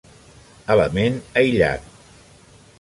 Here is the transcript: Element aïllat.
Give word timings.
Element 0.75 1.21
aïllat. 1.43 1.87